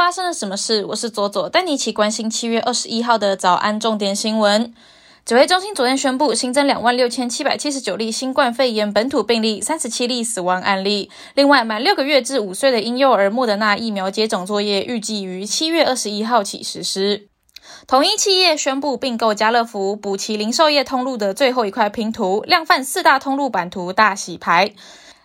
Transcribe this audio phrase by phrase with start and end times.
[0.00, 0.82] 发生了什么事？
[0.86, 4.72] 我是左左，带你一起关心七月二十一号的早安重点新闻。
[5.26, 11.10] 指挥中心昨天宣布新增两万六千七百七十九例新冠肺炎本土病例，三十七例死亡案例。
[11.34, 17.28] 另外，满六个月至五岁的婴幼儿莫德纳疫苗接种作业预计于七月二十一号起实施。
[17.86, 24.72] 统一企业宣布并购家乐福，补齐零售业通路的最后一块拼图，量贩四大通路版图大洗牌。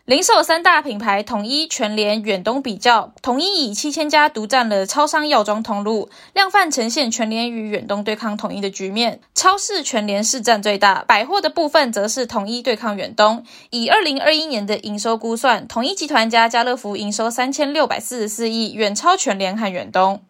[0.05, 9.19] 零售三大品牌统一、全联、远东比较，统一以七千家独占了超商药妆通路，量贩呈现全联与远东对抗统一的局面。
[9.33, 13.43] 超市全联市占最大，百货的部分则是统一对抗远东。
[13.71, 20.21] 以二零二一年的营收估算，统一集团加家乐福营收三千六百四十四亿，远超全联和远东。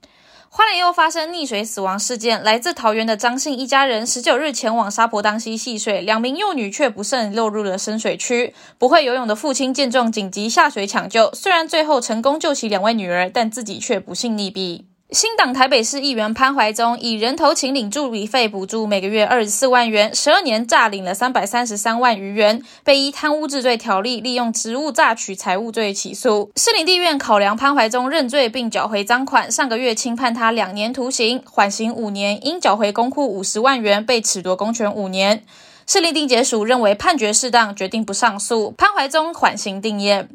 [0.57, 8.53] 花莲又发生溺水死亡事件，来自桃园的张姓一家人十九日前往沙坡当溪戏水，两名幼女却不慎落入了深水区。
[8.77, 14.94] 不会游泳的父亲见状紧急下水抢救，虽然最后成功救起两位女儿，但自己却不幸溺毙。
[15.11, 26.51] 新党台北市议员潘怀宗以人头请领助理费补助，每个月二十四万元，十二年诈领了三百三十三万余元，被依贪污治罪条例利用职务诈取财物罪起诉。
[26.57, 35.43] 市林地院考量潘怀宗认罪并缴回赃款，上个月轻判他两年徒刑，缓刑五年，因缴回公库五十万元，被褫夺公权五年。
[35.87, 40.29] 市林定检署认为判决适当，决定不上诉，潘怀宗缓刑定验。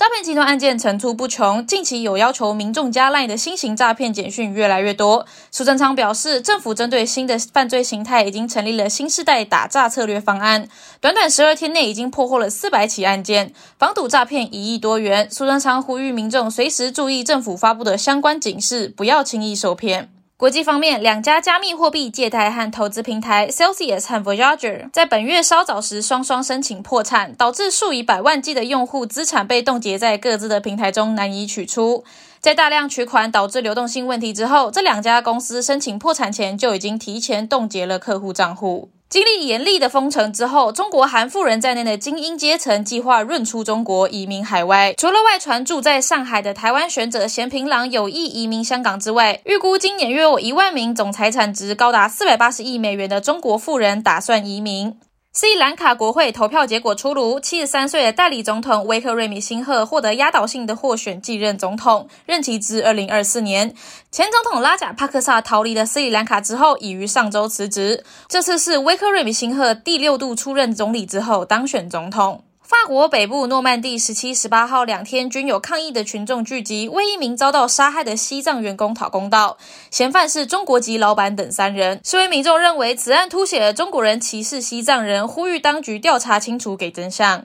[0.00, 5.26] 诈骗集团案件层出不穷，近期有要求民众加赖的新型诈骗简讯越来越多。
[5.50, 10.66] 苏贞昌表示，政府针对新的犯罪形态，已经成立了新时代打诈策略方案，
[11.02, 15.28] 短短十二天内已经破获了四百起案件，防堵诈骗一亿多元。
[15.30, 20.08] 苏贞昌呼吁民众随时注意政府发布的相关警示，不要轻易受骗。
[20.40, 32.04] 国际方面，两家加密货币借贷和投资平台 Celsius 和 Voyager 在本月稍早时双双申请破产，导致数以百万计的用户资产被冻结在各自的平台中难以取出。
[32.40, 38.88] 在大量取款导致流动性问题之后，这两家公司申请破产前就已经提前冻结了客户账户。
[39.10, 44.94] 经历严厉的封城之后，中国韩富人在内的精英阶层计划润出中国，移民海外。
[44.96, 54.96] 除了外传住在上海的台湾学者咸平郎有意移民香港之外，预估今年约有一万名总财产值高达四百八十亿美元的中国富人打算移民。
[55.32, 63.72] 斯里兰卡国会投票结果出炉，七十三岁的代理总统威克瑞米辛赫获得压倒性的获选继任总统，任期至二零二四年。
[64.10, 68.04] 前总统拉贾帕克萨逃离了斯里兰卡之后，已于上周辞职。
[68.26, 72.42] 这次是威克瑞米辛赫第六度出任总理之后当选总统。
[72.70, 79.58] 法国北部诺曼第十七、十八号两天均有抗议的群众聚集，为一名遭到杀害的西藏员工讨公道。
[79.90, 82.00] 嫌犯是中国籍老板等三人。
[82.04, 87.44] 示威民众认为此案凸显了中国人歧视西藏人，呼吁当局调查清楚，给真相。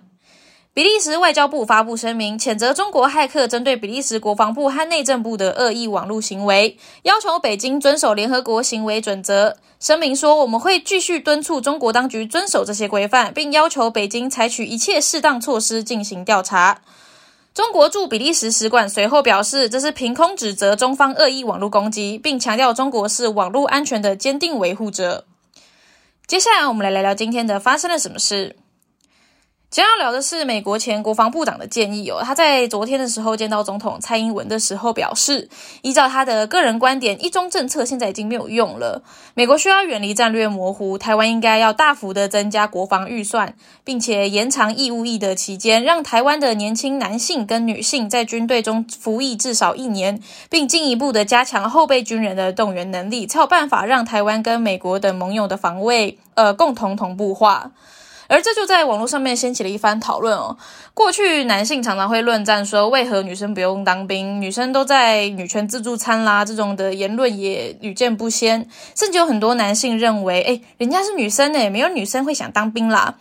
[0.76, 9.56] 比利时外交部发布声明，谴责中国骇客针对比利时国防部和内政部的恶意网络行为，要求北京遵守联合国行为准则。
[9.80, 16.82] 声明说，我们会继续敦促中国当局遵守这些规范，并要求北京采取一切适当措施进行调查。
[17.54, 25.24] 中国驻比利时使馆随后表示，这是凭空指责中方恶意网络攻击，并强调中国是网络安全的坚定维护者。
[26.28, 28.58] 接下来，我们来聊聊今天的发生了什么事。
[29.72, 32.22] 今天要聊的是美国前国防部长的建议哦。
[32.24, 35.50] 他在昨天的时候见到总统蔡英文的时候表示，
[35.82, 39.04] 依照他的个人观点，一中政策现在已经没有用了。
[39.34, 43.54] 美国需要远离战略模糊，台湾应该要大幅的增加国防预算，
[43.84, 57.72] 并且延长义务役的期间，让台湾的年轻男性跟女性在军队中服役至少一年，并进一步的加强后备军人的动员能力，才有办法让台湾跟美国等盟友的防卫呃共同同步化。
[58.28, 60.58] 而这就在网络上面掀起了一番讨论哦。
[60.94, 64.42] 过去男性常常会论战说，为何女生不用当兵？
[64.42, 68.68] 女生都在女权自助餐啦，这种的言论也屡见不鲜。
[68.96, 73.16] 甚至有很多男性认为，哎，人家是女生诶，没有女生会想当兵啦。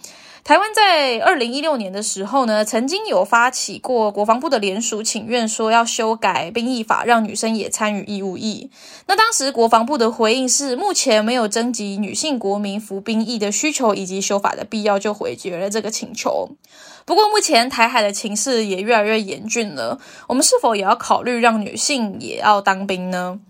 [0.44, 8.70] 台湾在二零一六年的时候呢，曾经有发起过国防部的联署请愿，说要修改兵役法，让女生也参与义务役。
[9.06, 16.50] 那当时国防部的回应是，目前没有征集女性国民服兵役的需求以及修法的必要，就回绝了这个请求。
[17.06, 19.98] 不过目前台海的情势也越来越严峻了，
[20.28, 23.40] 我们是否也要考虑让女性也要当兵呢？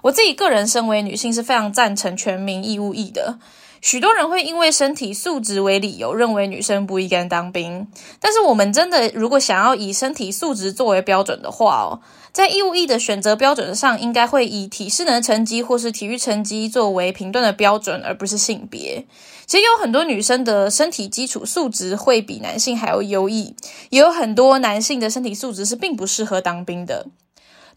[0.00, 3.38] 我自己个人身为女性，是非常赞成全民义务役的。
[3.80, 7.86] 许多人会因为身体素质为理由，认为女生不应该当兵。
[8.20, 12.00] 但是，我们真的如果想要以身体素质作为标准的话哦，
[12.32, 19.06] 在义务役的选择标准上，应该会以体适能成绩或是体育成绩作为评断的标准，而不是性别。
[19.46, 23.54] 其实有很多女生的身体基础素质会比男性还要优异，
[23.90, 27.06] 也有很多男性的身体素质是并不适合当兵的。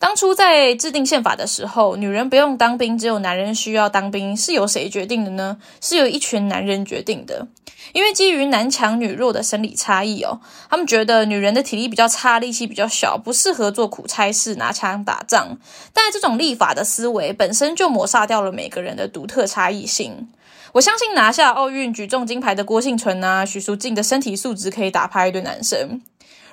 [0.01, 5.57] 当初在制定宪法的时候，女人不用当兵，只有男人需要当兵，是由谁决定的呢？
[5.79, 7.47] 是由一群男人决定的。
[7.93, 15.59] 因为基于男强女弱的生理差异哦，他们觉得女人的体力比较差，力气比较小，不适合做苦差事、拿枪打仗。
[15.93, 20.29] 但这种立法的思维本身就抹杀掉了每个人的独特差异性。
[20.71, 26.01] 我相信拿下奥运举重金牌的郭幸存啊、许淑净的身体素质可以打趴一堆男生。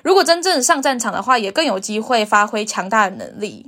[0.01, 3.67] 如果真正上战场的话，也更有机会发挥强大的能力。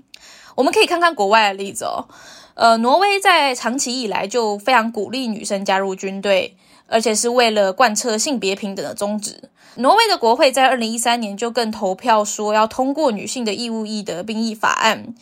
[0.55, 2.05] 我们可以看看国外的例子哦。
[2.53, 6.55] 呃，挪威在长期以来就非常鼓励女生加入军队，
[6.87, 9.49] 而且是为了贯彻性别平等的宗旨。
[9.75, 15.15] 挪威的国会在二零一三年就更投票说要通过女性的义务役的兵役法案。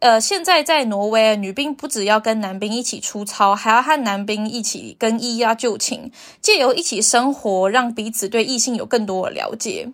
[0.00, 9.88] 呃，现在在挪威，女兵不只要跟男兵一起出操，还要和男兵一起更衣啊、就寝，借由一起生活，让彼此对异性有更多的了解。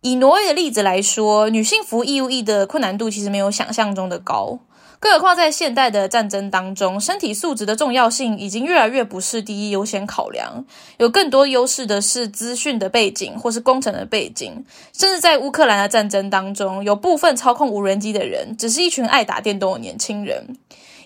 [0.00, 4.60] 以挪威的例子来说，女性服义务役的困难度其实没有想象中的高。
[5.00, 10.64] 更何况在现代的战争当中，身体素质的重要性已经越来越不是第一优先考量。
[10.96, 14.64] 有更多优势的是资讯的背景，或是工程的背景。
[14.92, 20.56] 甚至在乌克兰的战争当中，有部分操控无人机的人，只是一群爱打电动的年轻人。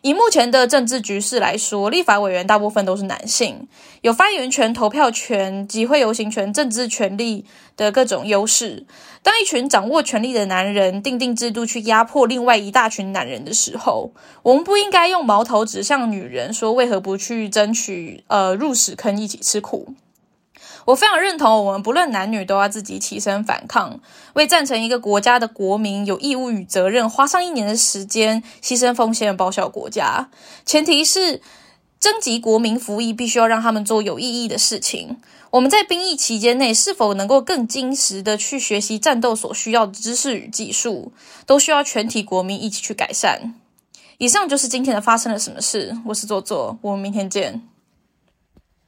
[0.02, 3.68] 以目前的政治局势来说，立法委员大部分都是男性，
[4.00, 7.44] 有发言权、投票权、集会游行权、政治权利
[7.76, 8.84] 的各种优势。
[9.22, 14.10] 当一群掌握权力的男人定定制度去压迫另外一大群男人的时候，
[14.42, 19.94] 我们不应该用矛头指向女人，说为何不去争取呃入屎坑一起吃苦。
[20.84, 24.00] 我非常认同，我们不论男女都要自己起身反抗，
[24.34, 30.28] 为赞成一个国家的国民有义务与责任，花上一年的时间，牺牲奉献，报效国家。
[30.66, 31.40] 前提是
[32.00, 35.18] 征集国民服役，必须要让他们做有意义的事情。
[35.50, 41.12] 我们在兵役期间内，是否能够更精实的去学习战斗所需要的知识与技术，
[41.46, 43.54] 都需要全体国民一起去改善。
[44.18, 45.96] 以上就是今天的发生了什么事。
[46.06, 47.71] 我是左左，我们明天见。